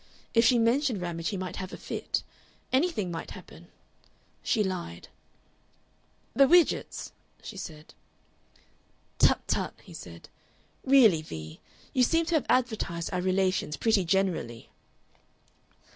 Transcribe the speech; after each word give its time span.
If 0.33 0.43
she 0.45 0.57
mentioned 0.57 0.99
Ramage 0.99 1.27
he 1.29 1.37
might 1.37 1.57
have 1.57 1.71
a 1.71 1.77
fit 1.77 2.23
anything 2.73 3.11
might 3.11 3.29
happen. 3.37 3.67
She 4.41 4.63
lied. 4.63 5.09
"The 6.33 6.47
Widgetts," 6.47 7.11
she 7.43 7.55
said. 7.55 7.93
"Tut, 9.19 9.47
tut!" 9.47 9.75
he 9.83 9.93
said. 9.93 10.27
"Really, 10.83 11.21
Vee, 11.21 11.59
you 11.93 12.01
seem 12.01 12.25
to 12.25 12.33
have 12.33 12.47
advertised 12.49 13.11
our 13.13 13.21
relations 13.21 13.77
pretty 13.77 14.03
generally!" 14.03 14.71